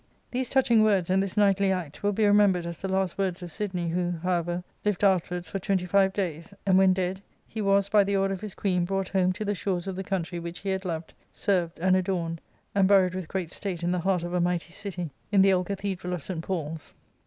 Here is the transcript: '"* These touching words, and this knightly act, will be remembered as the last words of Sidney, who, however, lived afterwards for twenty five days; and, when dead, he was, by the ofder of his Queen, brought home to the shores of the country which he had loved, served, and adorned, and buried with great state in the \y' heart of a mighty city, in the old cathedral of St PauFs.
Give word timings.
'"* 0.19 0.31
These 0.31 0.49
touching 0.49 0.81
words, 0.81 1.11
and 1.11 1.21
this 1.21 1.37
knightly 1.37 1.71
act, 1.71 2.01
will 2.01 2.11
be 2.11 2.25
remembered 2.25 2.65
as 2.65 2.81
the 2.81 2.87
last 2.87 3.19
words 3.19 3.43
of 3.43 3.51
Sidney, 3.51 3.89
who, 3.89 4.13
however, 4.23 4.63
lived 4.83 5.03
afterwards 5.03 5.47
for 5.47 5.59
twenty 5.59 5.85
five 5.85 6.11
days; 6.11 6.55
and, 6.65 6.75
when 6.75 6.91
dead, 6.91 7.21
he 7.47 7.61
was, 7.61 7.87
by 7.87 8.03
the 8.03 8.15
ofder 8.15 8.31
of 8.31 8.41
his 8.41 8.55
Queen, 8.55 8.83
brought 8.83 9.09
home 9.09 9.31
to 9.33 9.45
the 9.45 9.53
shores 9.53 9.85
of 9.85 9.95
the 9.95 10.03
country 10.03 10.39
which 10.39 10.61
he 10.61 10.69
had 10.69 10.85
loved, 10.85 11.13
served, 11.31 11.79
and 11.79 11.95
adorned, 11.95 12.41
and 12.73 12.87
buried 12.87 13.13
with 13.13 13.27
great 13.27 13.51
state 13.51 13.83
in 13.83 13.91
the 13.91 13.99
\y' 13.99 14.05
heart 14.05 14.23
of 14.23 14.33
a 14.33 14.41
mighty 14.41 14.73
city, 14.73 15.11
in 15.31 15.43
the 15.43 15.53
old 15.53 15.67
cathedral 15.67 16.15
of 16.15 16.23
St 16.23 16.43
PauFs. 16.43 16.93